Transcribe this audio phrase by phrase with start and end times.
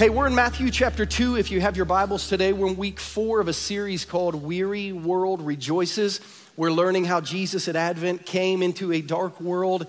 [0.00, 1.36] Hey, we're in Matthew chapter 2.
[1.36, 4.92] If you have your Bibles today, we're in week four of a series called Weary
[4.92, 6.22] World Rejoices.
[6.56, 9.86] We're learning how Jesus at Advent came into a dark world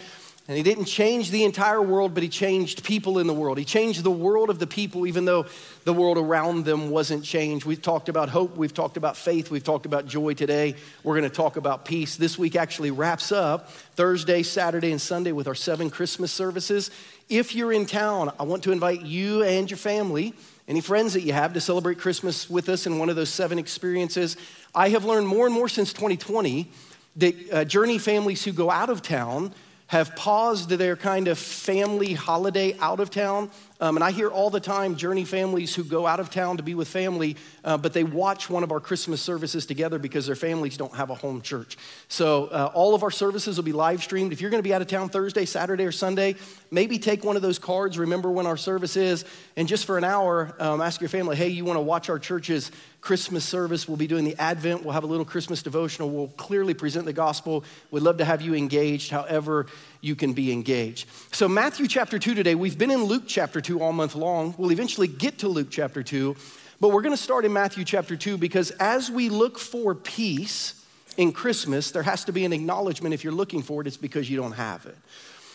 [0.47, 3.57] and he didn't change the entire world, but he changed people in the world.
[3.57, 5.45] He changed the world of the people, even though
[5.85, 7.65] the world around them wasn't changed.
[7.65, 10.75] We've talked about hope, we've talked about faith, we've talked about joy today.
[11.03, 12.17] We're going to talk about peace.
[12.17, 16.91] This week actually wraps up Thursday, Saturday, and Sunday with our seven Christmas services.
[17.31, 20.33] If you're in town, I want to invite you and your family,
[20.67, 23.57] any friends that you have, to celebrate Christmas with us in one of those seven
[23.57, 24.35] experiences.
[24.75, 26.69] I have learned more and more since 2020
[27.15, 29.53] that uh, Journey families who go out of town
[29.87, 33.49] have paused their kind of family holiday out of town.
[33.81, 36.63] Um, and I hear all the time Journey families who go out of town to
[36.63, 37.35] be with family,
[37.65, 41.09] uh, but they watch one of our Christmas services together because their families don't have
[41.09, 41.77] a home church.
[42.07, 44.33] So uh, all of our services will be live streamed.
[44.33, 46.35] If you're going to be out of town Thursday, Saturday, or Sunday,
[46.69, 49.25] maybe take one of those cards, remember when our service is,
[49.57, 52.19] and just for an hour, um, ask your family, hey, you want to watch our
[52.19, 52.71] church's
[53.01, 53.87] Christmas service.
[53.87, 54.83] We'll be doing the Advent.
[54.83, 56.09] We'll have a little Christmas devotional.
[56.11, 57.63] We'll clearly present the gospel.
[57.89, 59.65] We'd love to have you engaged, however,
[60.01, 61.07] you can be engaged.
[61.31, 64.53] So, Matthew chapter 2 today, we've been in Luke chapter 2 all month long.
[64.57, 66.35] We'll eventually get to Luke chapter 2,
[66.79, 70.85] but we're going to start in Matthew chapter 2 because as we look for peace
[71.17, 74.29] in Christmas, there has to be an acknowledgement if you're looking for it, it's because
[74.29, 74.97] you don't have it.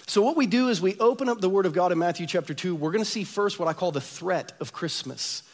[0.08, 2.55] So, what we do is we open up the Word of God in Matthew chapter
[2.55, 2.74] 2.
[2.74, 5.44] We're going to see first what I call the threat of Christmas.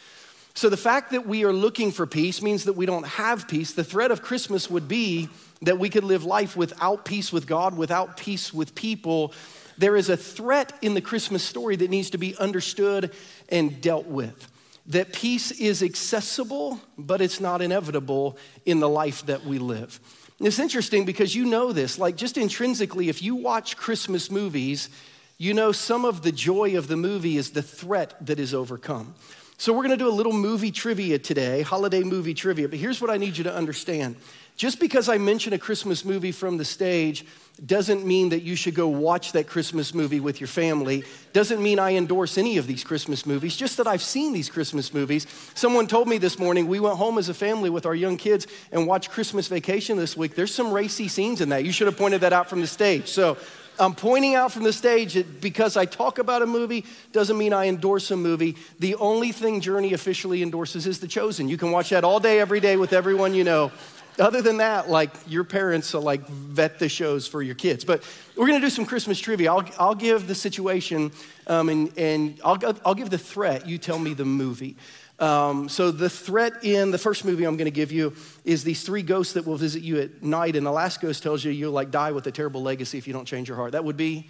[0.55, 3.73] So, the fact that we are looking for peace means that we don't have peace.
[3.73, 5.29] The threat of Christmas would be
[5.63, 9.33] that we could live life without peace with God, without peace with people.
[9.79, 13.13] There is a threat in the Christmas story that needs to be understood
[13.49, 14.49] and dealt with.
[14.87, 18.37] That peace is accessible, but it's not inevitable
[18.67, 20.01] in the life that we live.
[20.41, 24.91] It's interesting because you know this, like just intrinsically, if you watch Christmas movies,
[25.39, 29.15] you know some of the joy of the movie is the threat that is overcome.
[29.63, 32.69] So, we're gonna do a little movie trivia today, holiday movie trivia.
[32.69, 34.17] But here's what I need you to understand
[34.57, 37.25] just because I mention a Christmas movie from the stage
[37.65, 41.05] doesn't mean that you should go watch that Christmas movie with your family.
[41.33, 44.93] Doesn't mean I endorse any of these Christmas movies, just that I've seen these Christmas
[44.93, 45.27] movies.
[45.55, 48.47] Someone told me this morning, we went home as a family with our young kids
[48.73, 50.35] and watched Christmas Vacation this week.
[50.35, 51.65] There's some racy scenes in that.
[51.65, 53.09] You should have pointed that out from the stage.
[53.09, 53.37] So
[53.79, 57.53] I'm pointing out from the stage that because I talk about a movie doesn't mean
[57.53, 58.57] I endorse a movie.
[58.79, 61.49] The only thing Journey officially endorses is The Chosen.
[61.49, 63.73] You can watch that all day, every day with everyone you know.
[64.19, 67.83] Other than that, like your parents like vet the shows for your kids.
[67.83, 68.03] But
[68.37, 69.51] we're gonna do some Christmas trivia.
[69.51, 71.13] I'll, I'll give the situation
[71.47, 73.67] um, and, and I'll, I'll give the threat.
[73.67, 74.77] You tell me the movie.
[75.19, 78.15] Um, so, the threat in the first movie I'm going to give you
[78.45, 81.45] is these three ghosts that will visit you at night, and the last ghost tells
[81.45, 83.73] you you'll like die with a terrible legacy if you don't change your heart.
[83.73, 84.29] That would be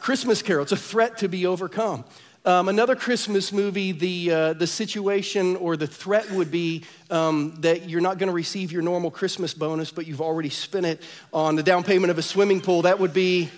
[0.00, 0.62] Christmas Carol.
[0.62, 2.04] It's a threat to be overcome.
[2.46, 7.88] Um, another Christmas movie, the, uh, the situation or the threat would be um, that
[7.88, 11.02] you're not going to receive your normal Christmas bonus, but you've already spent it
[11.32, 12.82] on the down payment of a swimming pool.
[12.82, 13.50] That would be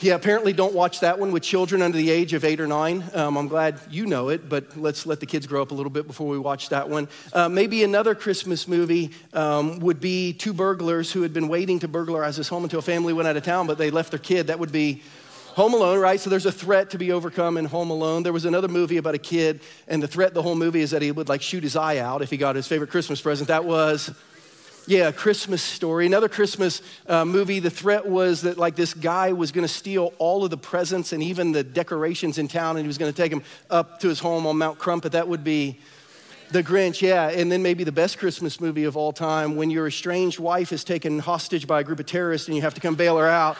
[0.00, 3.02] yeah, apparently don't watch that one with children under the age of eight or nine.
[3.14, 5.90] Um, I'm glad you know it, but let's let the kids grow up a little
[5.90, 7.08] bit before we watch that one.
[7.32, 11.88] Uh, maybe another Christmas movie um, would be two burglars who had been waiting to
[11.88, 14.48] burglarize this home until a family went out of town, but they left their kid.
[14.48, 15.02] That would be
[15.54, 16.20] Home Alone, right?
[16.20, 18.22] So there's a threat to be overcome in Home Alone.
[18.22, 21.00] There was another movie about a kid, and the threat the whole movie is that
[21.00, 23.48] he would like shoot his eye out if he got his favorite Christmas present.
[23.48, 24.14] That was
[24.86, 26.06] yeah, Christmas story.
[26.06, 30.14] Another Christmas uh, movie, the threat was that like this guy was going to steal
[30.18, 33.16] all of the presents and even the decorations in town and he was going to
[33.16, 35.12] take them up to his home on Mount Crumpit.
[35.12, 35.78] That would be
[36.52, 37.28] the Grinch, yeah.
[37.28, 40.84] And then maybe the best Christmas movie of all time when your estranged wife is
[40.84, 43.56] taken hostage by a group of terrorists and you have to come bail her out.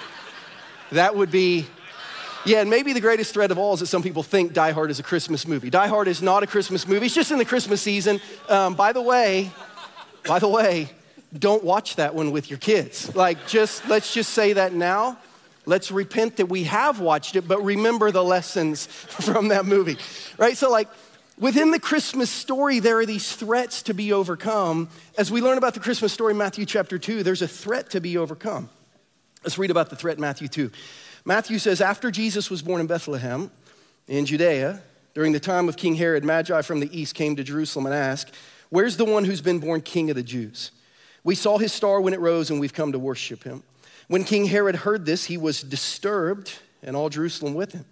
[0.92, 1.66] that would be
[2.46, 4.90] yeah, and maybe the greatest threat of all is that some people think Die Hard
[4.90, 5.68] is a Christmas movie.
[5.68, 8.18] Die Hard is not a Christmas movie, it's just in the Christmas season.
[8.48, 9.52] Um, by the way,
[10.26, 10.90] by the way,
[11.36, 13.14] don't watch that one with your kids.
[13.14, 15.18] Like, just let's just say that now.
[15.66, 19.98] Let's repent that we have watched it, but remember the lessons from that movie,
[20.38, 20.56] right?
[20.56, 20.88] So, like,
[21.38, 24.88] within the Christmas story, there are these threats to be overcome.
[25.16, 28.00] As we learn about the Christmas story, in Matthew chapter 2, there's a threat to
[28.00, 28.68] be overcome.
[29.44, 30.70] Let's read about the threat in Matthew 2.
[31.24, 33.50] Matthew says, After Jesus was born in Bethlehem
[34.08, 34.82] in Judea,
[35.14, 38.34] during the time of King Herod, Magi from the east came to Jerusalem and asked,
[38.70, 40.70] Where's the one who's been born king of the Jews?
[41.22, 43.62] We saw his star when it rose, and we've come to worship him.
[44.08, 46.52] When King Herod heard this, he was disturbed,
[46.82, 47.84] and all Jerusalem with him.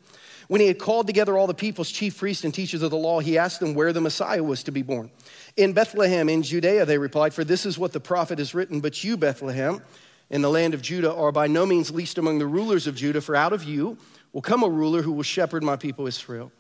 [0.49, 3.21] When he had called together all the people's chief priests and teachers of the law,
[3.21, 5.11] he asked them where the Messiah was to be born.
[5.57, 9.05] In Bethlehem, in Judea, they replied, For this is what the prophet has written, but
[9.05, 9.83] you, Bethlehem,
[10.31, 13.21] in the land of Judah, are by no means least among the rulers of Judah,
[13.21, 13.99] for out of you
[14.33, 16.51] will come a ruler who will shepherd my people Israel.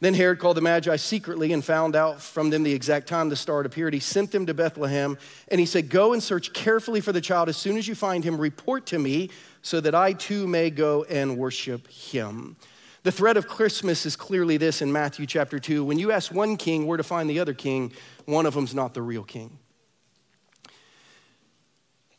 [0.00, 3.36] Then Herod called the Magi secretly and found out from them the exact time the
[3.36, 3.94] star had appeared.
[3.94, 5.16] He sent them to Bethlehem
[5.48, 7.48] and he said, Go and search carefully for the child.
[7.48, 9.30] As soon as you find him, report to me
[9.62, 12.56] so that I too may go and worship him.
[13.04, 15.84] The thread of Christmas is clearly this in Matthew chapter 2.
[15.84, 17.92] When you ask one king where to find the other king,
[18.26, 19.58] one of them's not the real king.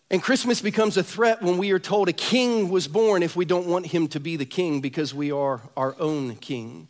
[0.10, 3.44] And Christmas becomes a threat when we are told a king was born if we
[3.44, 6.88] don't want him to be the king because we are our own king.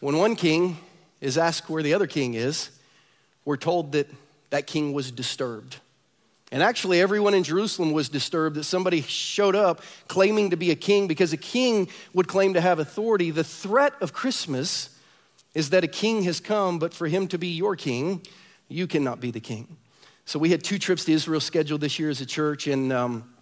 [0.00, 0.78] When one king
[1.20, 2.70] is asked where the other king is,
[3.44, 4.08] we're told that
[4.50, 5.76] that king was disturbed.
[6.52, 10.76] And actually, everyone in Jerusalem was disturbed that somebody showed up claiming to be a
[10.76, 13.30] king because a king would claim to have authority.
[13.30, 14.90] The threat of Christmas
[15.54, 18.22] is that a king has come, but for him to be your king,
[18.68, 19.76] you cannot be the king.
[20.24, 23.34] So we had two trips to Israel scheduled this year as a church, and um,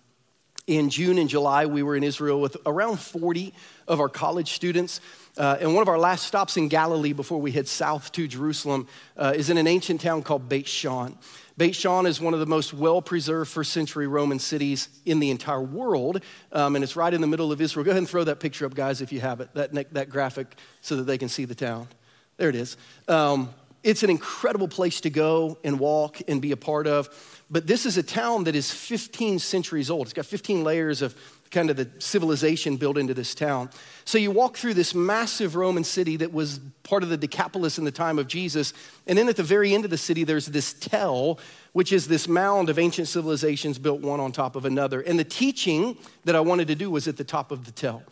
[0.66, 3.52] in June and July, we were in Israel with around 40
[3.86, 5.00] of our college students.
[5.36, 8.86] Uh, and one of our last stops in Galilee before we head south to Jerusalem
[9.16, 11.18] uh, is in an ancient town called Beit Shan.
[11.56, 15.30] Beit Shan is one of the most well preserved first century Roman cities in the
[15.30, 16.22] entire world,
[16.52, 17.84] um, and it's right in the middle of Israel.
[17.84, 20.54] Go ahead and throw that picture up, guys, if you have it, that, that graphic,
[20.80, 21.88] so that they can see the town.
[22.36, 22.76] There it is.
[23.08, 23.52] Um,
[23.84, 27.08] it's an incredible place to go and walk and be a part of.
[27.50, 30.06] But this is a town that is 15 centuries old.
[30.06, 31.14] It's got 15 layers of
[31.50, 33.70] kind of the civilization built into this town.
[34.04, 37.84] So you walk through this massive Roman city that was part of the Decapolis in
[37.84, 38.74] the time of Jesus.
[39.06, 41.38] And then at the very end of the city, there's this tell,
[41.72, 45.00] which is this mound of ancient civilizations built one on top of another.
[45.00, 48.02] And the teaching that I wanted to do was at the top of the tell.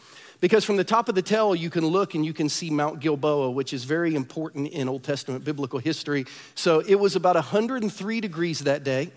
[0.40, 2.98] Because from the top of the tell, you can look and you can see Mount
[2.98, 6.26] Gilboa, which is very important in Old Testament biblical history.
[6.56, 9.12] So it was about 103 degrees that day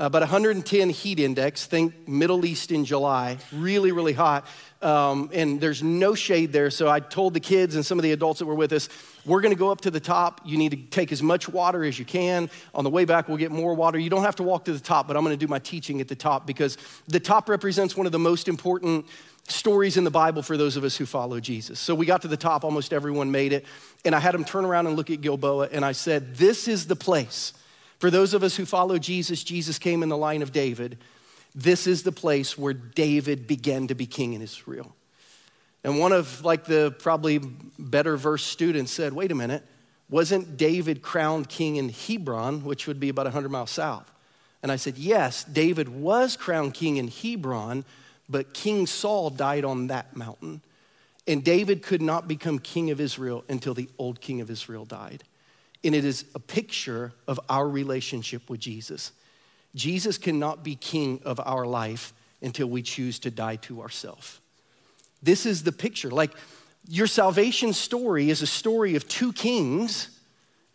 [0.00, 4.46] about 110 heat index, think Middle East in July, really, really hot.
[4.80, 6.70] Um, and there's no shade there.
[6.70, 8.88] So I told the kids and some of the adults that were with us,
[9.26, 10.40] we're going to go up to the top.
[10.46, 12.48] You need to take as much water as you can.
[12.74, 13.98] On the way back, we'll get more water.
[13.98, 16.00] You don't have to walk to the top, but I'm going to do my teaching
[16.00, 19.04] at the top because the top represents one of the most important
[19.48, 21.78] stories in the Bible for those of us who follow Jesus.
[21.78, 23.66] So we got to the top, almost everyone made it.
[24.06, 26.86] And I had them turn around and look at Gilboa, and I said, This is
[26.86, 27.52] the place
[28.00, 30.96] for those of us who follow Jesus, Jesus came in the line of David.
[31.54, 34.96] This is the place where David began to be king in Israel.
[35.84, 37.40] And one of like the probably
[37.78, 39.64] better verse students said, wait a minute,
[40.08, 44.10] wasn't David crowned king in Hebron, which would be about 100 miles south?
[44.62, 47.84] And I said, yes, David was crowned king in Hebron,
[48.30, 50.62] but King Saul died on that mountain.
[51.26, 55.22] And David could not become king of Israel until the old king of Israel died
[55.82, 59.12] and it is a picture of our relationship with Jesus.
[59.74, 62.12] Jesus cannot be king of our life
[62.42, 64.40] until we choose to die to ourselves.
[65.22, 66.10] This is the picture.
[66.10, 66.32] Like
[66.88, 70.18] your salvation story is a story of two kings,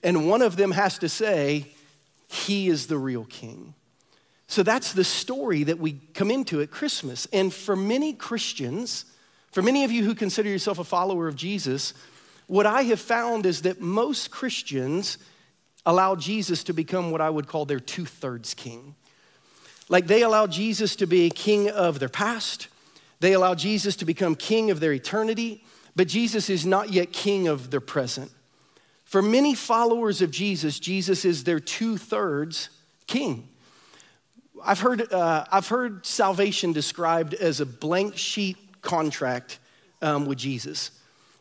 [0.04, 1.74] and one of them has to say,
[2.28, 3.74] He is the real king.
[4.48, 7.28] So that's the story that we come into at Christmas.
[7.34, 9.06] And for many Christians,
[9.52, 11.94] for many of you who consider yourself a follower of Jesus,
[12.48, 15.18] what I have found is that most Christians
[15.86, 18.96] allow Jesus to become what I would call their two thirds king.
[19.90, 22.68] Like they allow Jesus to be king of their past,
[23.20, 25.64] they allow Jesus to become king of their eternity,
[25.96, 28.32] but Jesus is not yet king of their present.
[29.06, 32.70] For many followers of Jesus, Jesus is their two thirds
[33.08, 33.48] king.
[34.64, 39.60] I've heard, uh, I've heard salvation described as a blank sheet contract
[40.02, 40.92] um, with Jesus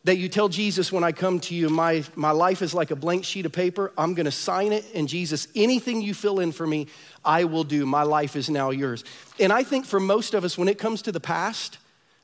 [0.05, 2.95] that you tell Jesus when I come to you, my, my life is like a
[2.95, 3.91] blank sheet of paper.
[3.97, 4.85] I'm going to sign it.
[4.93, 6.87] And Jesus, anything you fill in for me,
[7.25, 7.87] I will do.
[7.87, 9.03] My life is now yours.
[9.39, 11.79] And I think for most of us, when it comes to the past,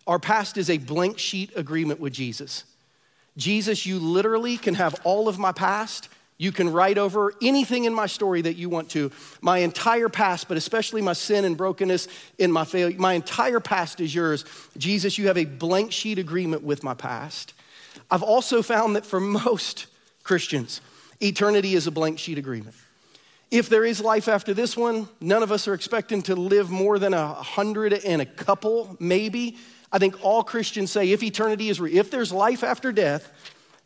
[0.05, 2.65] our past is a blank sheet agreement with Jesus.
[3.35, 6.07] Jesus, you literally can have all of my past.
[6.37, 9.11] You can write over anything in my story that you want to.
[9.41, 12.07] My entire past, but especially my sin and brokenness
[12.37, 14.45] in my failure, my entire past is yours.
[14.77, 17.55] Jesus, you have a blank sheet agreement with my past.
[18.11, 19.87] I've also found that for most
[20.23, 20.81] Christians,
[21.21, 22.75] eternity is a blank sheet agreement.
[23.49, 26.99] If there is life after this one, none of us are expecting to live more
[26.99, 29.57] than a hundred and a couple, maybe.
[29.91, 33.31] I think all Christians say if eternity is real, if there's life after death,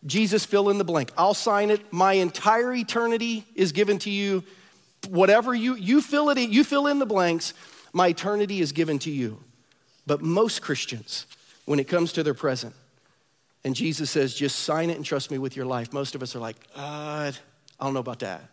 [0.06, 1.12] Jesus fill in the blank.
[1.18, 1.82] I'll sign it.
[1.92, 4.44] My entire eternity is given to you.
[5.10, 7.54] Whatever you you fill it in, you fill in the blanks.
[7.92, 9.40] My eternity is given to you.
[10.06, 11.26] But most Christians,
[11.66, 12.76] when it comes to their present,
[13.66, 15.92] and Jesus says, just sign it and trust me with your life.
[15.92, 17.32] Most of us are like, uh,
[17.80, 18.44] I don't know about that.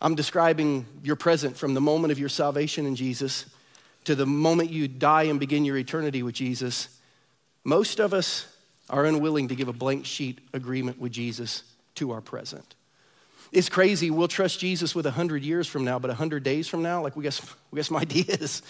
[0.00, 3.44] I'm describing your present from the moment of your salvation in Jesus
[4.04, 6.88] to the moment you die and begin your eternity with Jesus.
[7.64, 8.46] Most of us
[8.88, 11.62] are unwilling to give a blank sheet agreement with Jesus
[11.96, 12.76] to our present.
[13.52, 14.10] It's crazy.
[14.10, 17.24] We'll trust Jesus with 100 years from now, but 100 days from now, like we
[17.24, 18.62] got some, we got some ideas,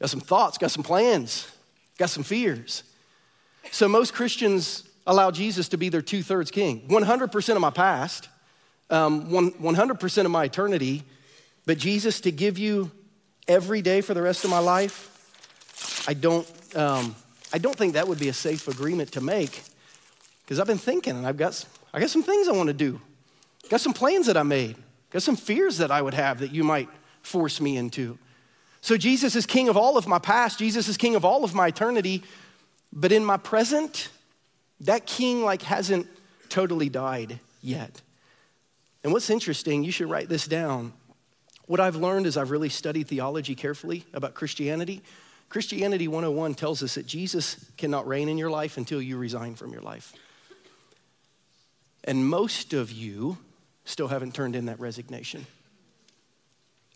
[0.00, 1.46] got some thoughts, got some plans,
[1.98, 2.82] got some fears.
[3.70, 6.86] So most Christians allow Jesus to be their two thirds king.
[6.88, 8.28] 100% of my past,
[8.90, 11.04] um, 100% of my eternity,
[11.66, 12.90] but Jesus to give you
[13.48, 17.14] every day for the rest of my life, I don't, um,
[17.52, 19.62] I don't think that would be a safe agreement to make
[20.42, 23.00] because I've been thinking and I've got, I got some things I want to do,
[23.68, 24.76] got some plans that I made,
[25.10, 26.88] got some fears that I would have that you might
[27.22, 28.18] force me into.
[28.80, 31.54] So Jesus is king of all of my past, Jesus is king of all of
[31.54, 32.22] my eternity,
[32.92, 34.08] but in my present,
[34.80, 36.06] that king like hasn't
[36.48, 38.00] totally died yet.
[39.02, 40.92] And what's interesting, you should write this down.
[41.66, 45.02] What I've learned as I've really studied theology carefully about Christianity,
[45.48, 49.72] Christianity 101 tells us that Jesus cannot reign in your life until you resign from
[49.72, 50.12] your life.
[52.04, 53.38] And most of you
[53.84, 55.46] still haven't turned in that resignation.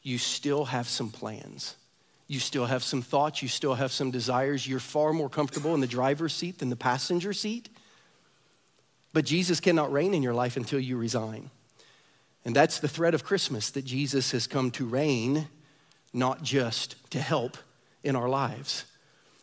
[0.03, 1.77] You still have some plans.
[2.27, 3.43] You still have some thoughts.
[3.43, 4.67] You still have some desires.
[4.67, 7.69] You're far more comfortable in the driver's seat than the passenger seat.
[9.13, 11.51] But Jesus cannot reign in your life until you resign.
[12.45, 15.49] And that's the thread of Christmas that Jesus has come to reign,
[16.13, 17.57] not just to help
[18.03, 18.85] in our lives.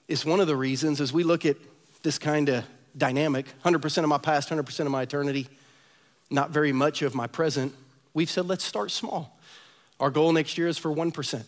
[0.07, 1.57] It's one of the reasons as we look at
[2.03, 2.65] this kind of
[2.97, 5.47] dynamic 100% of my past, 100% of my eternity,
[6.29, 7.73] not very much of my present,
[8.13, 9.39] we've said let's start small.
[9.99, 11.43] Our goal next year is for 1%.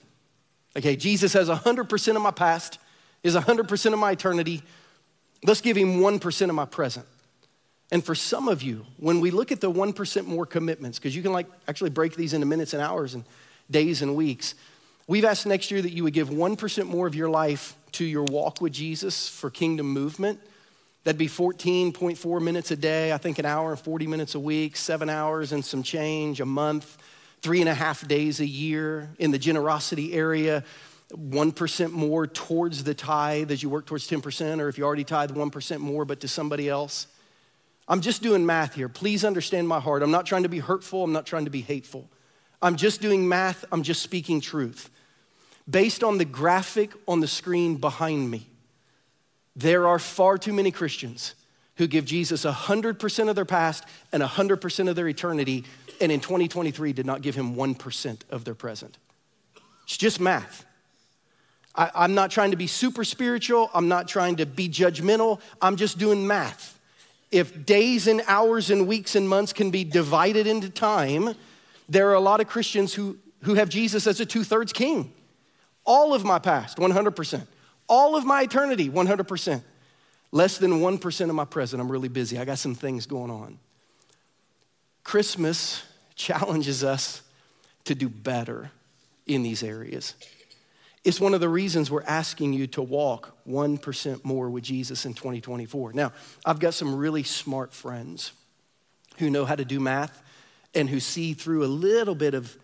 [0.75, 2.79] Okay, Jesus has 100% of my past,
[3.21, 4.63] is 100% of my eternity.
[5.43, 7.05] Let's give him 1% of my present.
[7.91, 11.21] And for some of you, when we look at the 1% more commitments, because you
[11.21, 13.23] can like actually break these into minutes and hours and
[13.69, 14.55] days and weeks,
[15.05, 18.23] we've asked next year that you would give 1% more of your life to your
[18.23, 20.39] walk with Jesus for kingdom movement.
[21.03, 24.75] That'd be 14.4 minutes a day, I think an hour and 40 minutes a week,
[24.75, 26.97] seven hours and some change a month,
[27.43, 30.63] three and a half days a year in the generosity area.
[31.11, 35.29] 1% more towards the tithe as you work towards 10%, or if you already tithe
[35.29, 37.05] 1% more, but to somebody else.
[37.87, 38.89] I'm just doing math here.
[38.89, 40.01] Please understand my heart.
[40.01, 42.09] I'm not trying to be hurtful, I'm not trying to be hateful.
[42.61, 44.89] I'm just doing math, I'm just speaking truth.
[45.69, 48.47] Based on the graphic on the screen behind me,
[49.55, 51.35] there are far too many Christians
[51.75, 55.63] who give Jesus 100% of their past and 100% of their eternity,
[56.03, 58.97] and in 2023 did not give him 1% of their present.
[59.85, 60.65] It's just math.
[61.73, 65.75] I, am not trying to be super spiritual, I'm not trying to be judgmental, I'm
[65.75, 66.79] just doing math
[67.33, 71.33] if days and hours and weeks and months can be divided into time,
[71.89, 75.11] there are a lot of Christians who, who have Jesus as a two thirds king.
[75.83, 77.47] All of my past, 100%.
[77.89, 79.63] All of my eternity, 100%.
[80.31, 81.81] Less than 1% of my present.
[81.81, 82.37] I'm really busy.
[82.37, 83.57] I got some things going on.
[85.03, 85.83] Christmas
[86.15, 87.21] challenges us
[87.85, 88.71] to do better
[89.25, 90.15] in these areas.
[91.03, 95.13] It's one of the reasons we're asking you to walk 1% more with Jesus in
[95.13, 95.93] 2024.
[95.93, 96.13] Now,
[96.45, 98.31] I've got some really smart friends
[99.17, 100.21] who know how to do math
[100.73, 102.57] and who see through a little bit of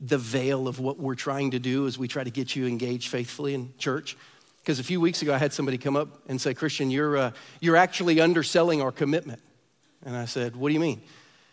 [0.00, 3.08] the veil of what we're trying to do as we try to get you engaged
[3.08, 4.16] faithfully in church.
[4.58, 7.30] Because a few weeks ago, I had somebody come up and say, Christian, you're, uh,
[7.60, 9.40] you're actually underselling our commitment.
[10.04, 11.00] And I said, What do you mean?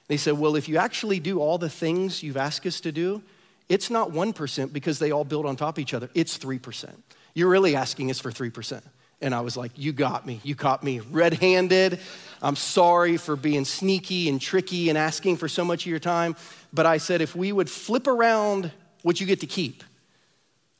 [0.07, 3.21] They said, Well, if you actually do all the things you've asked us to do,
[3.69, 6.09] it's not 1% because they all build on top of each other.
[6.13, 6.89] It's 3%.
[7.33, 8.81] You're really asking us for 3%.
[9.21, 10.41] And I was like, You got me.
[10.43, 11.99] You caught me red handed.
[12.41, 16.35] I'm sorry for being sneaky and tricky and asking for so much of your time.
[16.73, 18.69] But I said, if we would flip around
[19.01, 19.81] what you get to keep,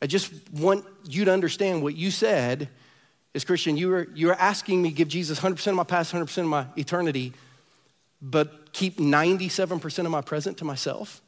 [0.01, 2.67] I just want you to understand what you said
[3.33, 6.13] is Christian, you are, you are asking me to give Jesus 100% of my past,
[6.13, 7.33] 100% of my eternity,
[8.21, 11.21] but keep 97% of my present to myself.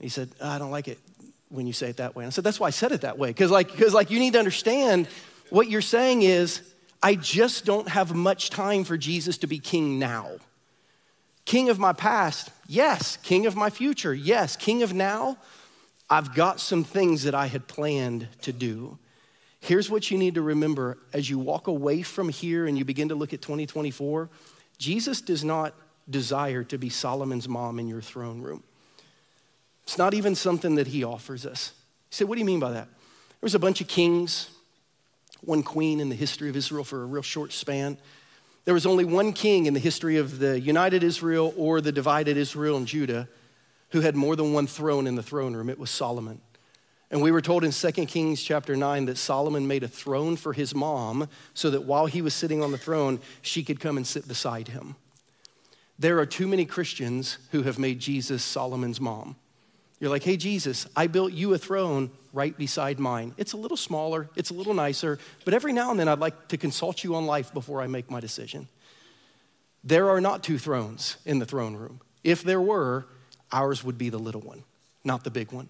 [0.00, 0.98] He said, I don't like it
[1.50, 2.24] when you say it that way.
[2.24, 3.28] And I said, That's why I said it that way.
[3.28, 5.08] Because, like, because like, you need to understand
[5.50, 6.62] what you're saying is,
[7.02, 10.30] I just don't have much time for Jesus to be king now.
[11.44, 13.16] King of my past, yes.
[13.18, 14.56] King of my future, yes.
[14.56, 15.38] King of now,
[16.10, 18.98] I've got some things that I had planned to do.
[19.60, 23.08] Here's what you need to remember as you walk away from here and you begin
[23.08, 24.28] to look at 2024
[24.78, 25.74] Jesus does not
[26.08, 28.62] desire to be Solomon's mom in your throne room.
[29.84, 31.72] It's not even something that he offers us.
[32.10, 32.86] He said, what do you mean by that?
[32.86, 34.50] There was a bunch of kings,
[35.40, 37.96] one queen in the history of Israel for a real short span.
[38.64, 42.36] There was only one king in the history of the united Israel or the divided
[42.36, 43.28] Israel and Judah
[43.90, 45.70] who had more than one throne in the throne room.
[45.70, 46.40] It was Solomon.
[47.10, 50.52] And we were told in 2 Kings chapter 9 that Solomon made a throne for
[50.52, 54.06] his mom so that while he was sitting on the throne, she could come and
[54.06, 54.96] sit beside him.
[55.98, 59.36] There are too many Christians who have made Jesus Solomon's mom.
[60.00, 63.34] You're like, hey, Jesus, I built you a throne right beside mine.
[63.36, 66.48] It's a little smaller, it's a little nicer, but every now and then I'd like
[66.48, 68.68] to consult you on life before I make my decision.
[69.82, 72.00] There are not two thrones in the throne room.
[72.22, 73.06] If there were,
[73.50, 74.62] ours would be the little one,
[75.02, 75.68] not the big one.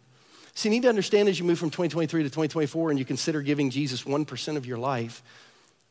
[0.54, 3.40] So you need to understand as you move from 2023 to 2024 and you consider
[3.42, 5.22] giving Jesus 1% of your life,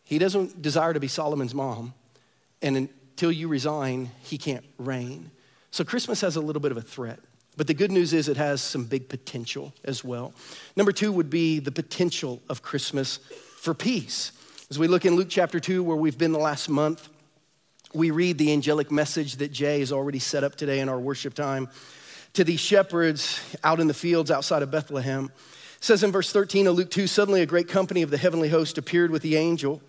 [0.04, 1.94] he doesn't desire to be Solomon's mom.
[2.62, 5.32] And until you resign, he can't reign.
[5.72, 7.18] So Christmas has a little bit of a threat.
[7.56, 10.36] But the good news is it has some big potential as well.
[10.76, 13.18] Number two would be the potential of Christmas
[13.60, 14.34] for peace.
[14.70, 17.10] As we look in Luke chapter 2, where we've been the last month,
[17.92, 21.34] we read the angelic message that Jay has already set up today in our worship
[21.34, 21.70] time
[22.34, 25.32] to these shepherds out in the fields outside of Bethlehem.
[25.78, 28.50] It says in verse 13 of Luke 2 Suddenly a great company of the heavenly
[28.50, 29.82] host appeared with the angel,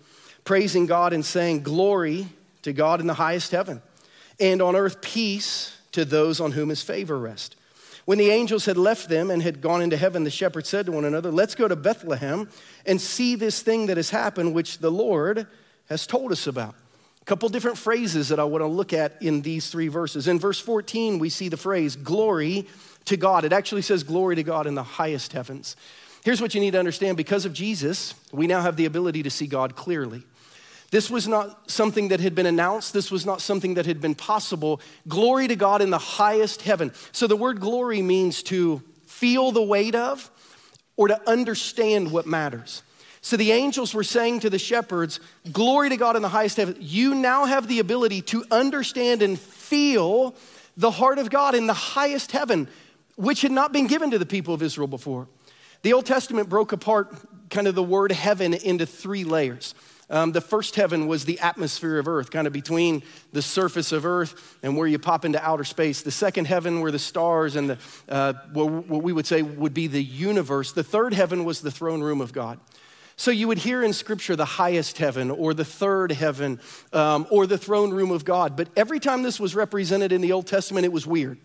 [0.45, 2.29] praising God and saying, Glory
[2.63, 3.81] to God in the highest heaven,
[4.39, 7.55] and on earth peace to those on whom his favor rests.
[8.05, 10.91] When the angels had left them and had gone into heaven, the shepherds said to
[10.91, 12.49] one another, Let's go to Bethlehem
[12.85, 15.45] and see this thing that has happened, which the Lord
[15.89, 16.73] has told us about.
[17.21, 20.27] A couple different phrases that I want to look at in these three verses.
[20.27, 22.67] In verse 14, we see the phrase, Glory
[23.05, 23.45] to God.
[23.45, 25.75] It actually says, Glory to God in the highest heavens.
[26.23, 29.29] Here's what you need to understand because of Jesus, we now have the ability to
[29.29, 30.23] see God clearly.
[30.91, 32.93] This was not something that had been announced.
[32.93, 34.81] This was not something that had been possible.
[35.07, 36.91] Glory to God in the highest heaven.
[37.11, 40.31] So the word glory means to feel the weight of
[40.97, 42.81] or to understand what matters.
[43.21, 45.19] So the angels were saying to the shepherds,
[45.51, 46.75] Glory to God in the highest heaven.
[46.79, 50.35] You now have the ability to understand and feel
[50.77, 52.67] the heart of God in the highest heaven,
[53.15, 55.27] which had not been given to the people of Israel before.
[55.81, 57.13] The Old Testament broke apart
[57.49, 59.73] kind of the word heaven into three layers.
[60.09, 64.05] Um, the first heaven was the atmosphere of earth, kind of between the surface of
[64.05, 66.01] earth and where you pop into outer space.
[66.01, 67.77] The second heaven were the stars and the,
[68.09, 70.71] uh, what we would say would be the universe.
[70.71, 72.59] The third heaven was the throne room of God.
[73.17, 76.59] So you would hear in scripture the highest heaven or the third heaven
[76.91, 78.55] um, or the throne room of God.
[78.55, 81.37] But every time this was represented in the Old Testament, it was weird.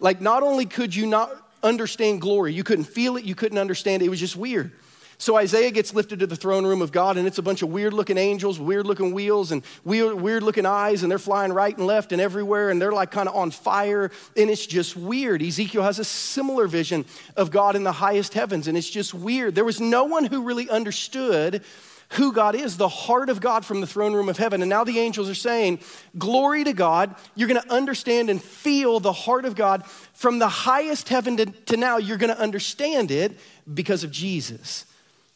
[0.00, 1.30] Like, not only could you not
[1.66, 4.72] understand glory, you couldn't feel it, you couldn't understand it, it was just weird.
[5.18, 7.70] So Isaiah gets lifted to the throne room of God, and it's a bunch of
[7.70, 11.86] weird looking angels, weird looking wheels, and weird, looking eyes, and they're flying right and
[11.86, 15.42] left and everywhere, and they're like kind of on fire, and it's just weird.
[15.42, 19.54] Ezekiel has a similar vision of God in the highest heavens, and it's just weird.
[19.54, 21.62] There was no one who really understood
[22.10, 24.62] who God is, the heart of God from the throne room of heaven.
[24.62, 25.80] And now the angels are saying,
[26.16, 27.14] Glory to God.
[27.34, 31.46] You're going to understand and feel the heart of God from the highest heaven to,
[31.46, 31.98] to now.
[31.98, 33.38] You're going to understand it
[33.72, 34.86] because of Jesus.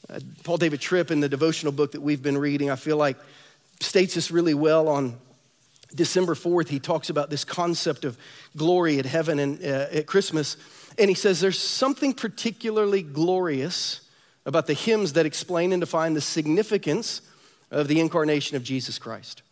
[0.09, 3.17] Uh, Paul David Tripp, in the devotional book that we've been reading, I feel like
[3.81, 5.19] states this really well on
[5.95, 6.69] December 4th.
[6.69, 8.17] He talks about this concept of
[8.57, 10.57] glory at heaven and uh, at Christmas.
[10.99, 14.03] And he says there's something particularly glorious
[14.47, 17.23] about the hymns that explain and define the significance
[17.71, 19.43] of the incarnation of Jesus Christ.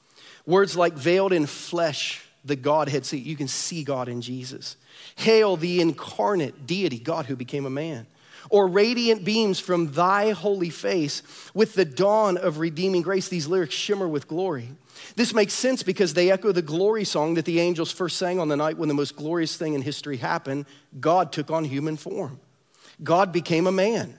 [0.46, 3.18] Words like veiled in flesh, the Godhead see.
[3.18, 4.76] You can see God in Jesus.
[5.16, 8.06] Hail the incarnate deity, God who became a man
[8.50, 11.22] or radiant beams from thy holy face
[11.54, 13.28] with the dawn of redeeming grace.
[13.28, 14.70] These lyrics shimmer with glory.
[15.16, 18.48] This makes sense because they echo the glory song that the angels first sang on
[18.48, 20.66] the night when the most glorious thing in history happened.
[20.98, 22.40] God took on human form,
[23.02, 24.18] God became a man.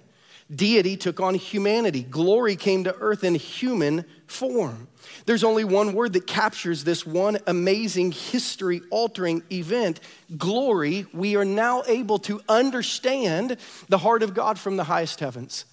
[0.53, 2.01] Deity took on humanity.
[2.01, 4.87] Glory came to earth in human form.
[5.25, 9.99] There's only one word that captures this one amazing history altering event
[10.37, 11.05] glory.
[11.13, 13.57] We are now able to understand
[13.89, 15.65] the heart of God from the highest heavens.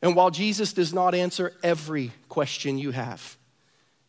[0.00, 3.36] And while Jesus does not answer every question you have,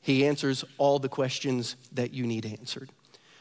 [0.02, 2.90] he answers all the questions that you need answered.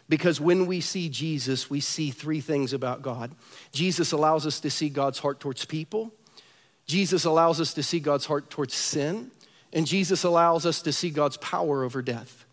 [0.09, 3.33] Because when we see Jesus, we see three things about God.
[3.73, 6.15] Jesus allows us to see God's heart towards people.
[6.89, 9.31] Jesus allows us to see God's heart towards sin,
[9.73, 12.47] and Jesus allows us to see God's power over death.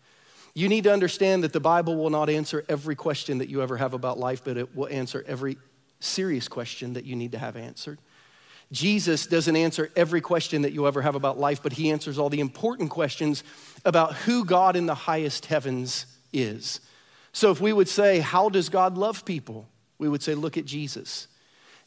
[0.54, 3.76] You need to understand that the Bible will not answer every question that you ever
[3.78, 5.56] have about life, but it will answer every
[6.00, 7.98] serious question that you need to have answered.
[8.72, 12.28] Jesus doesn't answer every question that you ever have about life, but he answers all
[12.28, 13.44] the important questions
[13.84, 16.80] about who God in the highest heavens is.
[17.32, 19.68] So if we would say, How does God love people?
[19.98, 21.28] We would say, Look at Jesus.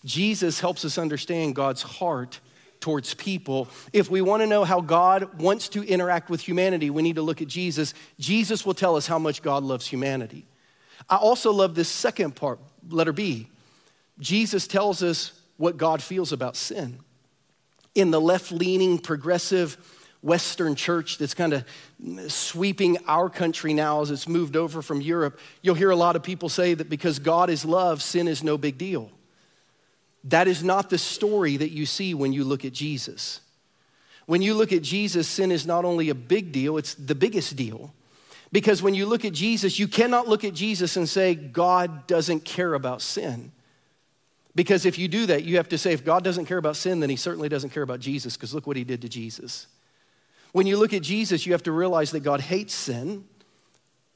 [0.06, 2.40] Jesus helps us understand God's heart
[2.80, 3.68] towards people.
[3.92, 7.22] If we want to know how God wants to interact with humanity, we need to
[7.22, 7.94] look at Jesus.
[8.18, 10.46] Jesus will tell us how much God loves humanity.
[11.10, 12.60] I also love this second part,
[12.90, 13.48] letter B.
[14.20, 17.00] Jesus tells us what God feels about sin.
[17.96, 19.78] In the left leaning, progressive,
[20.22, 21.66] Western church that's kind of
[22.28, 26.24] sweeping our country now as it's moved over from Europe, you'll hear a lot of
[26.24, 29.12] people say that because God is love, sin is no big deal.
[30.26, 33.42] That is not the story that you see when you look at Jesus.
[34.26, 37.56] When you look at Jesus, sin is not only a big deal, it's the biggest
[37.56, 37.94] deal.
[38.52, 42.46] Because when you look at Jesus, you cannot look at Jesus and say, God doesn't
[42.46, 43.52] care about sin.
[44.56, 47.00] Because if you do that, you have to say, if God doesn't care about sin,
[47.00, 49.68] then he certainly doesn't care about Jesus, because look what he did to Jesus.
[50.52, 53.26] When you look at Jesus, you have to realize that God hates sin,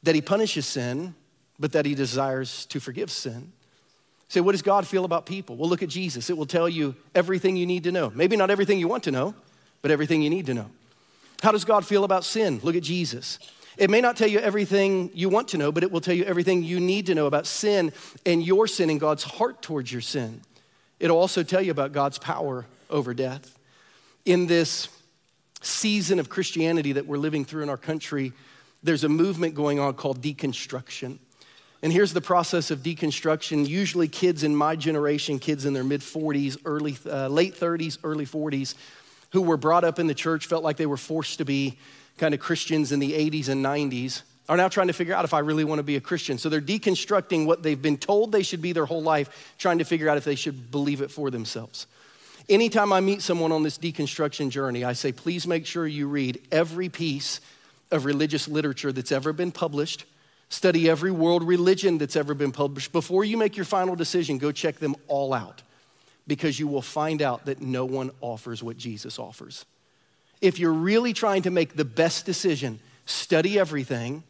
[0.02, 1.14] that he punishes sin,
[1.60, 3.54] but that he desires to forgive sin.
[4.34, 5.58] Say, what does God feel about people?
[5.58, 6.28] Well, look at Jesus.
[6.32, 8.12] It will tell you everything you need to know.
[8.16, 9.36] Maybe not everything you want to know,
[9.84, 10.72] but everything you need to know.
[11.44, 12.60] How does God feel about sin?
[12.64, 13.38] Look at Jesus.
[13.78, 16.24] It may not tell you everything you want to know, but it will tell you
[16.24, 17.94] everything you need to know about sin
[18.26, 20.42] and your sin and God's heart towards your sin.
[21.00, 23.56] It'll also tell you about God's power over death.
[24.26, 24.88] In this
[25.62, 28.34] season of Christianity that we're living through in our country,
[28.82, 31.20] there's a movement going on called deconstruction.
[31.84, 33.68] And here's the process of deconstruction.
[33.68, 38.26] Usually, kids in my generation, kids in their mid 40s, early, uh, late 30s, early
[38.26, 38.74] 40s,
[39.34, 41.78] who were brought up in the church, felt like they were forced to be
[42.18, 45.34] kind of Christians in the 80s and 90s, are now trying to figure out if
[45.34, 46.38] I really want to be a Christian.
[46.38, 49.86] So they're deconstructing what they've been told they should be their whole life, trying to
[49.86, 51.86] figure out if they should believe it for themselves.
[52.48, 56.40] Anytime I meet someone on this deconstruction journey, I say, please make sure you read
[56.50, 57.42] every piece
[57.92, 60.06] of religious literature that's ever been published.
[60.50, 62.92] Study every world religion that's ever been published.
[62.92, 65.64] Before you make your final decision, go check them all out
[66.28, 69.66] because you will find out that no one offers what Jesus offers.
[70.42, 74.24] If you're really trying to make the best decision, study everything.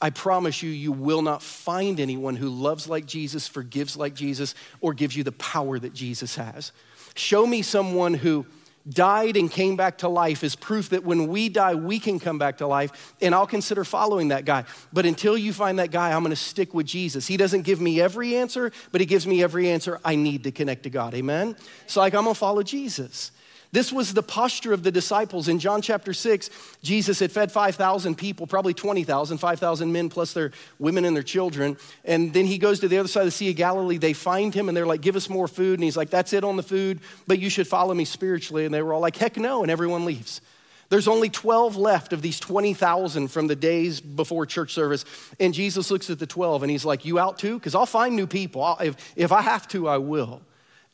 [0.00, 4.54] I promise you, you will not find anyone who loves like Jesus, forgives like Jesus,
[4.80, 6.72] or gives you the power that Jesus has.
[7.14, 8.44] Show me someone who
[8.88, 12.38] died and came back to life is proof that when we die, we can come
[12.38, 14.64] back to life, and I'll consider following that guy.
[14.92, 17.26] But until you find that guy, I'm gonna stick with Jesus.
[17.26, 20.52] He doesn't give me every answer, but he gives me every answer I need to
[20.52, 21.14] connect to God.
[21.14, 21.56] Amen?
[21.86, 23.32] So, like, I'm gonna follow Jesus.
[23.76, 25.48] This was the posture of the disciples.
[25.48, 26.48] In John chapter 6,
[26.82, 31.76] Jesus had fed 5,000 people, probably 20,000, 5,000 men plus their women and their children.
[32.02, 33.98] And then he goes to the other side of the Sea of Galilee.
[33.98, 35.74] They find him and they're like, Give us more food.
[35.74, 38.64] And he's like, That's it on the food, but you should follow me spiritually.
[38.64, 39.60] And they were all like, Heck no.
[39.60, 40.40] And everyone leaves.
[40.88, 45.04] There's only 12 left of these 20,000 from the days before church service.
[45.38, 47.58] And Jesus looks at the 12 and he's like, You out too?
[47.58, 48.62] Because I'll find new people.
[48.62, 50.40] I'll, if, if I have to, I will.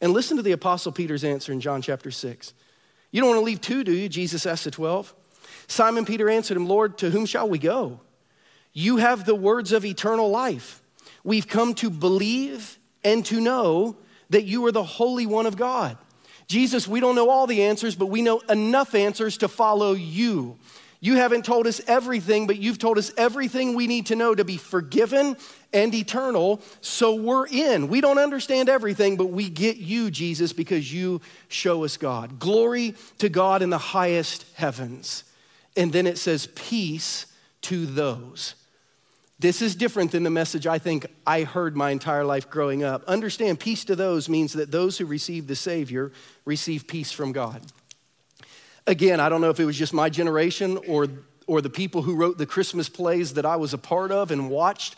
[0.01, 2.55] And listen to the Apostle Peter's answer in John chapter 6.
[3.13, 4.09] You don't want to leave two, do you?
[4.09, 5.15] Jesus asked the 12.
[5.69, 8.01] Simon Peter answered him, Lord, to whom shall we go?
[8.73, 10.83] You have the words of eternal life.
[11.23, 13.97] We've come to believe and to know
[14.31, 15.99] that you are the Holy One of God.
[16.49, 20.59] Jesus, we don't know all the answers, but we know enough answers to follow you.
[21.05, 24.45] You haven't told us everything, but you've told us everything we need to know to
[24.45, 25.37] be forgiven
[25.73, 26.61] and eternal.
[26.81, 27.89] So we're in.
[27.89, 32.39] We don't understand everything, but we get you, Jesus, because you show us God.
[32.39, 35.25] Glory to God in the highest heavens.
[35.77, 37.27] And then it says, peace
[37.63, 38.55] to those.
[39.41, 43.03] This is different than the message I think I heard my entire life growing up.
[43.09, 46.13] Understand, peace to those means that those who receive the Savior
[46.45, 47.61] receive peace from God.
[48.87, 51.07] Again, I don't know if it was just my generation or,
[51.47, 54.51] or the people who wrote the Christmas plays that I was a part of and
[54.51, 54.97] watched,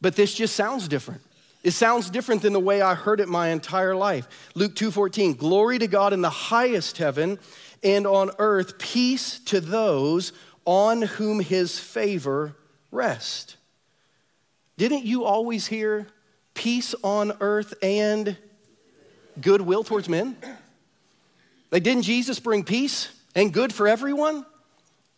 [0.00, 1.20] but this just sounds different.
[1.62, 4.28] It sounds different than the way I heard it my entire life.
[4.54, 7.38] Luke 2:14, glory to God in the highest heaven
[7.82, 10.32] and on earth peace to those
[10.66, 12.54] on whom his favor
[12.90, 13.56] rests.
[14.76, 16.08] Didn't you always hear
[16.54, 18.36] peace on earth and
[19.40, 20.36] goodwill towards men?
[21.74, 24.46] Like, didn't Jesus bring peace and good for everyone?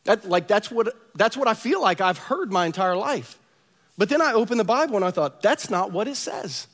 [0.05, 3.39] That, like, that's what, that's what I feel like I've heard my entire life.
[3.99, 6.67] But then I opened the Bible and I thought, that's not what it says.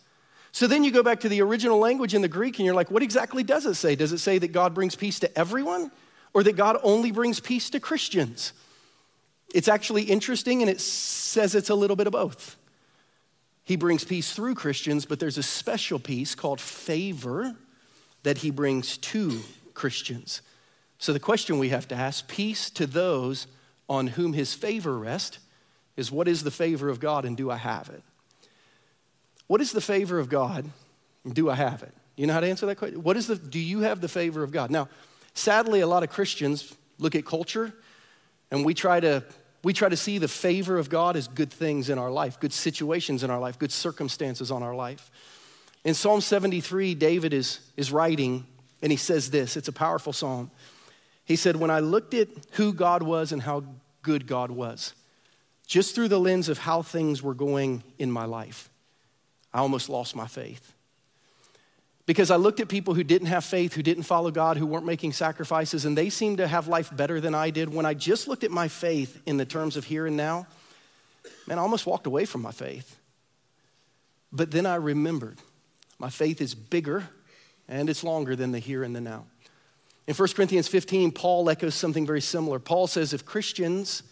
[0.52, 2.92] So then you go back to the original language in the Greek and you're like,
[2.92, 3.96] what exactly does it say?
[3.96, 5.90] Does it say that God brings peace to everyone
[6.32, 8.52] or that God only brings peace to Christians?
[9.52, 12.54] It's actually interesting and it says it's a little bit of both.
[13.64, 17.56] He brings peace through Christians, but there's a special peace called favor
[18.22, 19.42] that he brings to
[19.82, 20.42] Christians.
[20.98, 23.48] So the question we have to ask peace to those
[23.88, 25.40] on whom his favor rests
[25.96, 28.04] is what is the favor of God and do I have it?
[29.48, 30.70] What is the favor of God
[31.24, 31.92] and do I have it?
[32.14, 33.02] You know how to answer that question?
[33.02, 34.70] What is the do you have the favor of God?
[34.70, 34.88] Now,
[35.34, 37.74] sadly a lot of Christians look at culture
[38.52, 39.24] and we try to
[39.64, 42.52] we try to see the favor of God as good things in our life, good
[42.52, 45.10] situations in our life, good circumstances on our life.
[45.82, 48.46] In Psalm 73, David is, is writing,
[48.82, 50.50] and he says this it's a powerful psalm.
[51.24, 53.64] He said, When I looked at who God was and how
[54.02, 54.92] good God was,
[55.66, 58.68] just through the lens of how things were going in my life,
[59.54, 60.74] I almost lost my faith.
[62.04, 64.84] Because I looked at people who didn't have faith, who didn't follow God, who weren't
[64.84, 67.72] making sacrifices, and they seemed to have life better than I did.
[67.72, 70.48] When I just looked at my faith in the terms of here and now,
[71.46, 72.98] man, I almost walked away from my faith.
[74.32, 75.38] But then I remembered
[75.98, 77.08] my faith is bigger
[77.68, 79.24] and it's longer than the here and the now.
[80.06, 82.58] In 1 Corinthians 15, Paul echoes something very similar.
[82.58, 84.02] Paul says if Christians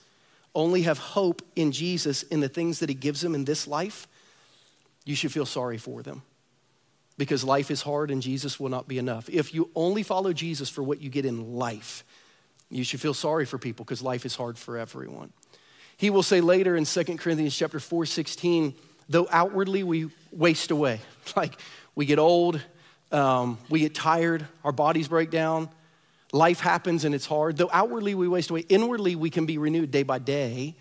[0.55, 4.07] only have hope in Jesus in the things that he gives them in this life,
[5.05, 6.23] you should feel sorry for them
[7.17, 9.29] because life is hard and Jesus will not be enough.
[9.29, 12.05] If you only follow Jesus for what you get in life,
[12.71, 15.33] you should feel sorry for people because life is hard for everyone.
[15.97, 18.75] He will say later in 2 Corinthians chapter 4, 16,
[19.09, 21.01] though outwardly we waste away,
[21.37, 21.61] like
[21.95, 22.63] we get old,
[23.13, 25.69] um, we get tired, our bodies break down,
[26.33, 27.57] life happens and it's hard.
[27.57, 30.77] Though outwardly we waste away, inwardly we can be renewed day by day.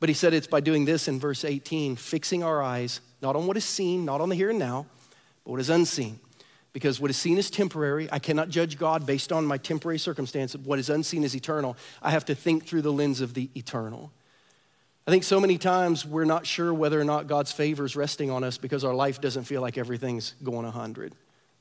[0.00, 3.46] But he said it's by doing this in verse 18, fixing our eyes not on
[3.46, 4.86] what is seen, not on the here and now,
[5.44, 6.20] but what is unseen.
[6.74, 8.08] Because what is seen is temporary.
[8.12, 10.54] I cannot judge God based on my temporary circumstance.
[10.56, 11.76] What is unseen is eternal.
[12.02, 14.12] I have to think through the lens of the eternal.
[15.06, 18.30] I think so many times we're not sure whether or not God's favor is resting
[18.30, 21.14] on us because our life doesn't feel like everything's going 100,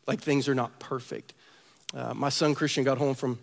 [0.08, 1.34] like things are not perfect.
[1.94, 3.40] Uh, my son Christian got home from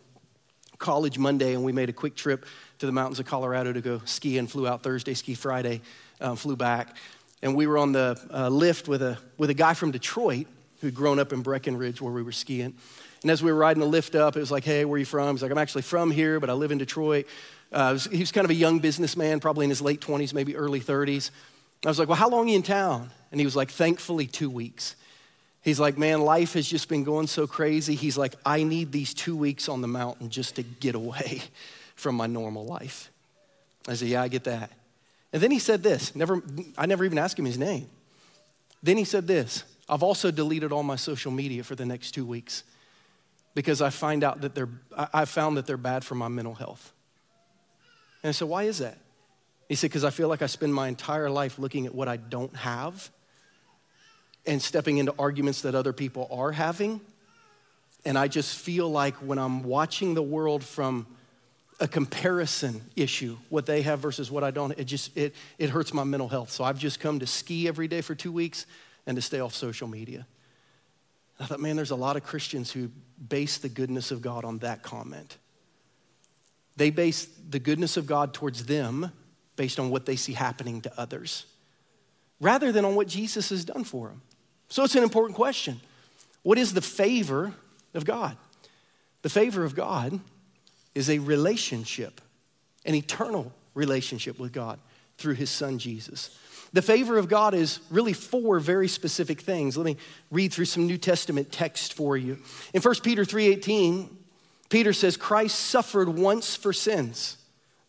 [0.79, 2.47] college Monday and we made a quick trip
[2.79, 5.83] to the mountains of Colorado to go ski and flew out Thursday, ski Friday,
[6.21, 6.97] um, flew back.
[7.43, 10.47] And we were on the uh, lift with a, with a guy from Detroit
[10.81, 12.75] who'd grown up in Breckenridge where we were skiing.
[13.23, 15.05] And as we were riding the lift up, it was like, hey, where are you
[15.05, 15.35] from?
[15.35, 17.27] He's like, I'm actually from here, but I live in Detroit.
[17.71, 20.81] Uh, he was kind of a young businessman, probably in his late 20s, maybe early
[20.81, 21.31] 30s.
[21.85, 23.11] I was like, Well, how long are you in town?
[23.31, 24.97] And he was like, Thankfully, two weeks.
[25.63, 27.95] He's like, Man, life has just been going so crazy.
[27.95, 31.43] He's like, I need these two weeks on the mountain just to get away
[31.95, 33.11] from my normal life.
[33.89, 34.71] I said, Yeah, I get that.
[35.33, 36.43] And then he said this never,
[36.77, 37.89] I never even asked him his name.
[38.83, 42.25] Then he said this I've also deleted all my social media for the next two
[42.25, 42.65] weeks
[43.55, 46.93] because I find out that they're, I found that they're bad for my mental health.
[48.23, 48.99] And I said, Why is that?
[49.69, 52.17] He said, Because I feel like I spend my entire life looking at what I
[52.17, 53.11] don't have
[54.47, 57.01] and stepping into arguments that other people are having.
[58.05, 61.07] And I just feel like when I'm watching the world from
[61.79, 65.95] a comparison issue, what they have versus what I don't, it just it, it hurts
[65.95, 66.51] my mental health.
[66.51, 68.67] So I've just come to ski every day for two weeks
[69.07, 70.27] and to stay off social media.
[71.39, 72.91] I thought, man, there's a lot of Christians who
[73.29, 75.39] base the goodness of God on that comment.
[76.77, 79.13] They base the goodness of God towards them
[79.57, 81.47] based on what they see happening to others,
[82.41, 84.23] rather than on what Jesus has done for them.
[84.71, 85.81] So it's an important question.
[86.43, 87.53] What is the favor
[87.93, 88.37] of God?
[89.23, 90.19] The favor of God
[90.95, 92.21] is a relationship,
[92.87, 94.79] an eternal relationship with God
[95.19, 96.37] through his son Jesus.
[96.73, 99.77] The favor of God is really four very specific things.
[99.77, 99.97] Let me
[100.31, 102.39] read through some New Testament text for you.
[102.73, 104.09] In 1 Peter 3:18,
[104.69, 107.37] Peter says, Christ suffered once for sins,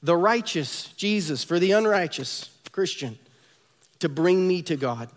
[0.01, 3.19] the righteous, Jesus, for the unrighteous, Christian,
[3.99, 5.09] to bring me to God.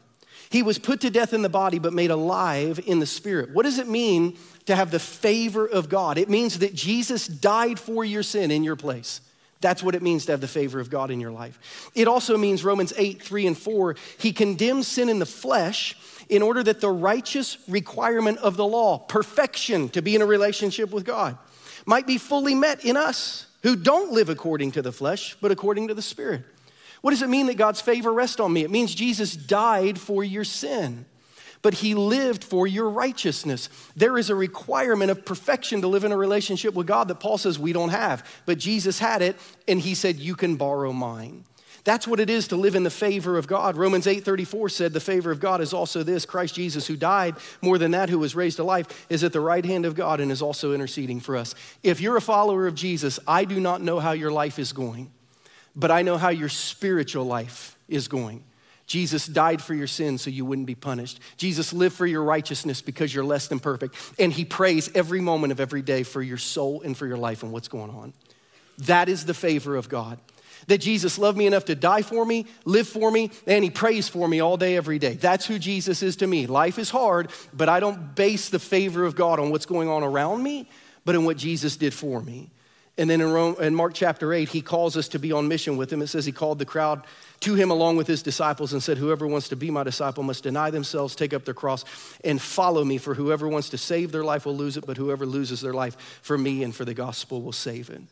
[0.54, 3.50] He was put to death in the body, but made alive in the spirit.
[3.50, 6.16] What does it mean to have the favor of God?
[6.16, 9.20] It means that Jesus died for your sin in your place.
[9.60, 11.90] That's what it means to have the favor of God in your life.
[11.96, 15.96] It also means Romans 8, 3 and 4, he condemns sin in the flesh
[16.28, 20.92] in order that the righteous requirement of the law, perfection to be in a relationship
[20.92, 21.36] with God,
[21.84, 25.88] might be fully met in us who don't live according to the flesh, but according
[25.88, 26.44] to the Spirit.
[27.04, 28.64] What does it mean that God's favor rests on me?
[28.64, 31.04] It means Jesus died for your sin,
[31.60, 33.68] but he lived for your righteousness.
[33.94, 37.36] There is a requirement of perfection to live in a relationship with God that Paul
[37.36, 39.36] says we don't have, but Jesus had it,
[39.68, 41.44] and he said, You can borrow mine.
[41.84, 43.76] That's what it is to live in the favor of God.
[43.76, 47.76] Romans 8:34 said the favor of God is also this Christ Jesus who died, more
[47.76, 50.32] than that who was raised to life is at the right hand of God and
[50.32, 51.54] is also interceding for us.
[51.82, 55.10] If you're a follower of Jesus, I do not know how your life is going,
[55.74, 58.44] but I know how your spiritual life is going.
[58.86, 61.18] Jesus died for your sins so you wouldn't be punished.
[61.36, 63.96] Jesus lived for your righteousness because you're less than perfect.
[64.18, 67.42] And he prays every moment of every day for your soul and for your life
[67.42, 68.12] and what's going on.
[68.78, 70.18] That is the favor of God
[70.66, 74.08] that Jesus loved me enough to die for me, live for me, and he prays
[74.08, 75.14] for me all day, every day.
[75.14, 76.46] That's who Jesus is to me.
[76.46, 80.02] Life is hard, but I don't base the favor of God on what's going on
[80.02, 80.68] around me,
[81.04, 82.50] but in what Jesus did for me.
[82.96, 85.76] And then in, Rome, in Mark chapter 8, he calls us to be on mission
[85.76, 86.00] with him.
[86.00, 87.02] It says he called the crowd
[87.40, 90.44] to him along with his disciples and said, Whoever wants to be my disciple must
[90.44, 91.84] deny themselves, take up their cross,
[92.22, 92.98] and follow me.
[92.98, 96.20] For whoever wants to save their life will lose it, but whoever loses their life
[96.22, 98.02] for me and for the gospel will save it.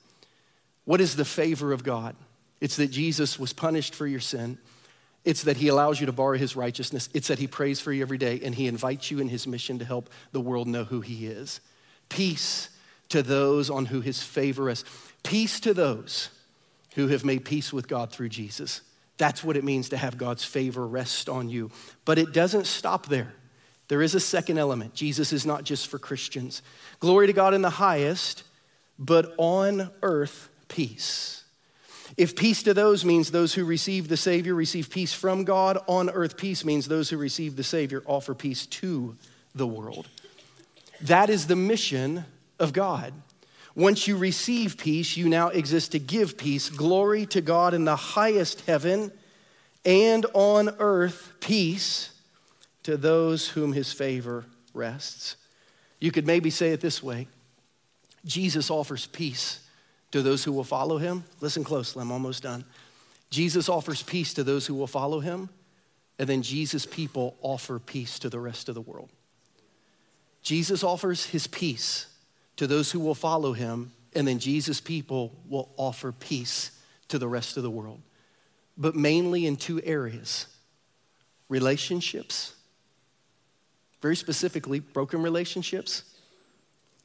[0.84, 2.16] What is the favor of God?
[2.60, 4.58] It's that Jesus was punished for your sin.
[5.24, 7.08] It's that he allows you to borrow his righteousness.
[7.14, 9.78] It's that he prays for you every day and he invites you in his mission
[9.78, 11.60] to help the world know who he is.
[12.08, 12.68] Peace
[13.12, 14.84] to those on who his favor is.
[15.22, 16.30] Peace to those
[16.94, 18.82] who have made peace with God through Jesus.
[19.18, 21.70] That's what it means to have God's favor rest on you.
[22.04, 23.32] But it doesn't stop there.
[23.88, 24.94] There is a second element.
[24.94, 26.62] Jesus is not just for Christians.
[26.98, 28.42] Glory to God in the highest,
[28.98, 31.44] but on earth, peace.
[32.16, 36.10] If peace to those means those who receive the Savior receive peace from God, on
[36.10, 39.16] earth, peace means those who receive the Savior offer peace to
[39.54, 40.08] the world.
[41.00, 42.24] That is the mission
[42.62, 43.12] of God.
[43.74, 46.70] Once you receive peace, you now exist to give peace.
[46.70, 49.10] Glory to God in the highest heaven,
[49.84, 52.10] and on earth, peace
[52.84, 54.44] to those whom his favor
[54.74, 55.36] rests.
[56.00, 57.28] You could maybe say it this way
[58.24, 59.66] Jesus offers peace
[60.12, 61.24] to those who will follow him.
[61.40, 62.64] Listen closely, I'm almost done.
[63.30, 65.48] Jesus offers peace to those who will follow him,
[66.18, 69.08] and then Jesus' people offer peace to the rest of the world.
[70.42, 72.11] Jesus offers his peace
[72.56, 76.70] to those who will follow him, and then Jesus' people will offer peace
[77.08, 78.00] to the rest of the world.
[78.76, 80.46] But mainly in two areas
[81.48, 82.54] relationships,
[84.00, 86.02] very specifically, broken relationships,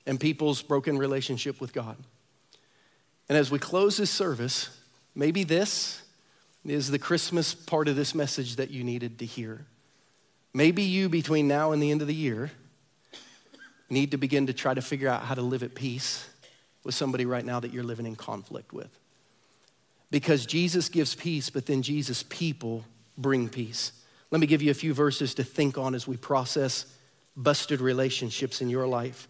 [0.05, 1.97] and people's broken relationship with God.
[3.27, 4.69] And as we close this service,
[5.13, 6.01] maybe this
[6.65, 9.65] is the Christmas part of this message that you needed to hear.
[10.53, 12.51] Maybe you, between now and the end of the year,
[13.89, 16.27] need to begin to try to figure out how to live at peace
[16.83, 18.89] with somebody right now that you're living in conflict with.
[20.09, 22.85] Because Jesus gives peace, but then Jesus' people
[23.17, 23.91] bring peace.
[24.31, 26.85] Let me give you a few verses to think on as we process
[27.35, 29.27] busted relationships in your life.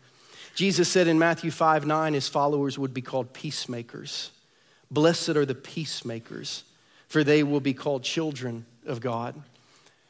[0.56, 4.32] Jesus said in Matthew 5 9, his followers would be called peacemakers.
[4.90, 6.64] Blessed are the peacemakers,
[7.08, 9.36] for they will be called children of God.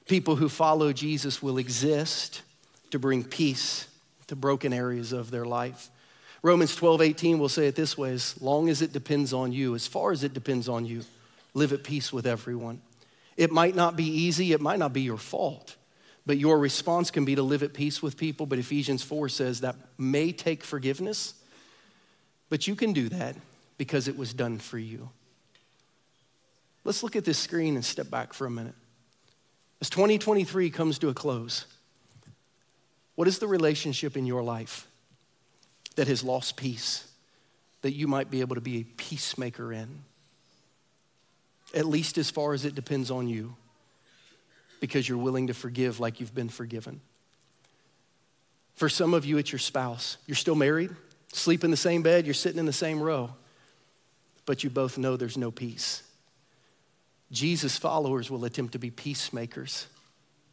[0.07, 2.43] People who follow Jesus will exist
[2.91, 3.87] to bring peace
[4.27, 5.89] to broken areas of their life.
[6.41, 9.75] Romans 12 18 will say it this way as long as it depends on you,
[9.75, 11.03] as far as it depends on you,
[11.53, 12.81] live at peace with everyone.
[13.35, 15.75] It might not be easy, it might not be your fault.
[16.25, 18.45] But your response can be to live at peace with people.
[18.45, 21.33] But Ephesians 4 says that may take forgiveness,
[22.49, 23.37] but you can do that
[23.77, 25.09] because it was done for you.
[26.83, 28.75] Let's look at this screen and step back for a minute.
[29.79, 31.65] As 2023 comes to a close,
[33.17, 34.87] what is the relationship in your life
[35.95, 37.03] that has lost peace
[37.81, 40.03] that you might be able to be a peacemaker in?
[41.73, 43.55] At least as far as it depends on you
[44.79, 47.01] because you're willing to forgive like you've been forgiven.
[48.75, 50.17] For some of you, it's your spouse.
[50.27, 50.91] You're still married,
[51.33, 53.31] sleep in the same bed, you're sitting in the same row,
[54.45, 56.03] but you both know there's no peace.
[57.31, 59.87] Jesus' followers will attempt to be peacemakers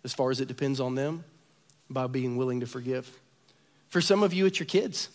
[0.02, 1.24] as far as it depends on them
[1.94, 3.10] by being willing to forgive.
[3.88, 5.08] For some of you, it's your kids,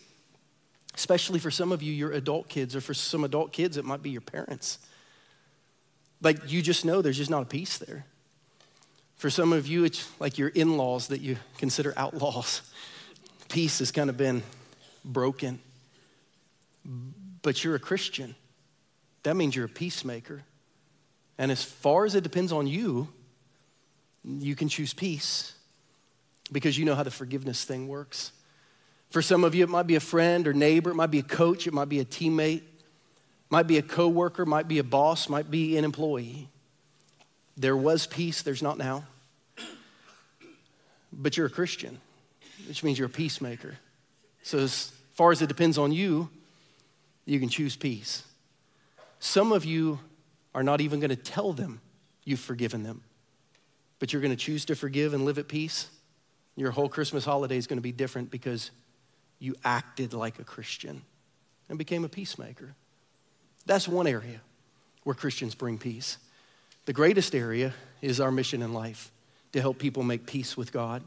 [0.95, 4.01] especially for some of you, your adult kids, or for some adult kids, it might
[4.01, 4.79] be your parents.
[6.21, 8.05] Like you just know there's just not a peace there.
[9.17, 12.61] For some of you, it's like your in laws that you consider outlaws.
[13.49, 14.41] Peace has kind of been
[15.03, 15.59] broken.
[17.41, 18.35] But you're a Christian.
[19.23, 20.43] That means you're a peacemaker.
[21.37, 23.09] And as far as it depends on you,
[24.23, 25.53] you can choose peace
[26.51, 28.31] because you know how the forgiveness thing works.
[29.09, 31.23] For some of you, it might be a friend or neighbor, it might be a
[31.23, 32.61] coach, it might be a teammate,
[33.49, 36.47] might be a coworker, might be a boss, might be an employee.
[37.57, 39.05] There was peace, there's not now.
[41.11, 41.99] But you're a Christian,
[42.67, 43.77] which means you're a peacemaker.
[44.43, 46.29] So, as far as it depends on you,
[47.25, 48.23] you can choose peace.
[49.19, 49.99] Some of you
[50.55, 51.81] are not even going to tell them
[52.23, 53.01] you've forgiven them,
[53.97, 55.89] but you're going to choose to forgive and live at peace.
[56.59, 58.71] Your whole Christmas holiday is going to be different because
[59.39, 61.03] you acted like a Christian
[61.69, 62.75] and became a peacemaker.
[63.65, 64.41] That's one area
[65.05, 66.17] where Christians bring peace.
[66.83, 69.09] The greatest area is our mission in life
[69.53, 71.01] to help people make peace with God.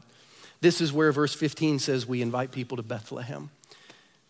[0.59, 3.51] This is where verse 15 says we invite people to Bethlehem.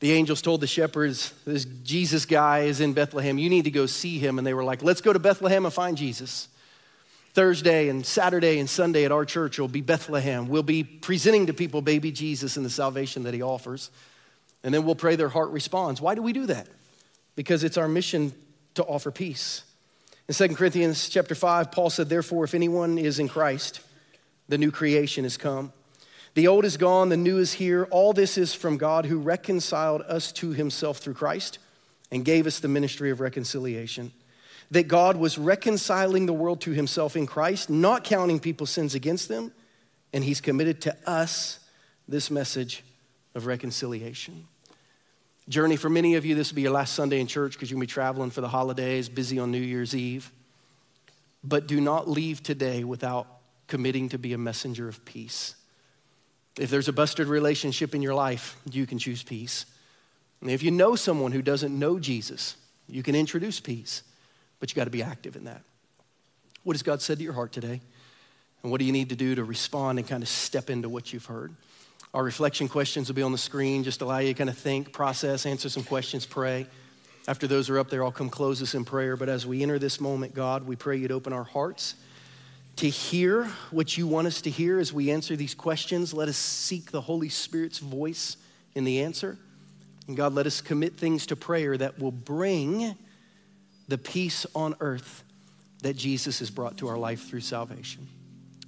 [0.02, 3.38] The angels told the shepherds, This Jesus guy is in Bethlehem.
[3.38, 4.38] You need to go see him.
[4.38, 6.50] And they were like, Let's go to Bethlehem and find Jesus.
[7.34, 10.48] Thursday and Saturday and Sunday at our church will be Bethlehem.
[10.48, 13.90] We'll be presenting to people baby Jesus and the salvation that he offers.
[14.64, 16.00] And then we'll pray their heart responds.
[16.00, 16.68] Why do we do that?
[17.36, 18.34] because it's our mission
[18.76, 19.64] to offer peace.
[20.28, 23.82] In 2 Corinthians chapter 5, Paul said, Therefore, if anyone is in Christ,
[24.48, 25.74] the new creation has come.
[26.36, 27.88] The old is gone, the new is here.
[27.92, 31.60] All this is from God who reconciled us to himself through Christ
[32.12, 34.12] and gave us the ministry of reconciliation.
[34.74, 39.28] That God was reconciling the world to himself in Christ, not counting people's sins against
[39.28, 39.52] them,
[40.12, 41.60] and he's committed to us
[42.08, 42.84] this message
[43.36, 44.48] of reconciliation.
[45.48, 47.76] Journey for many of you, this will be your last Sunday in church because to
[47.76, 50.32] be traveling for the holidays, busy on New Year's Eve.
[51.44, 53.28] But do not leave today without
[53.68, 55.56] committing to be a messenger of peace.
[56.58, 59.68] If there's a busted relationship in your life, you can choose peace.
[60.42, 62.56] And if you know someone who doesn't know Jesus,
[62.88, 64.02] you can introduce peace,
[64.64, 65.62] but you got to be active in that.
[66.64, 67.82] What has God said to your heart today?
[68.62, 71.12] And what do you need to do to respond and kind of step into what
[71.12, 71.54] you've heard?
[72.14, 74.94] Our reflection questions will be on the screen, just allow you to kind of think,
[74.94, 76.66] process, answer some questions, pray.
[77.28, 79.18] After those are up there, I'll come close us in prayer.
[79.18, 81.96] But as we enter this moment, God, we pray you'd open our hearts
[82.78, 86.14] to hear what you want us to hear as we answer these questions.
[86.14, 88.38] Let us seek the Holy Spirit's voice
[88.76, 89.38] in the answer.
[90.08, 92.96] And God, let us commit things to prayer that will bring
[93.88, 95.24] the peace on earth
[95.82, 98.08] that Jesus has brought to our life through salvation.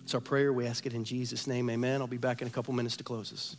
[0.04, 0.54] It's our prayer.
[0.54, 1.70] We ask it in Jesus' name.
[1.70, 2.02] Amen.
[2.02, 3.56] I'll be back in a couple minutes to close this.